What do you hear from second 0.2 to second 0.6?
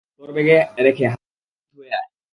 bag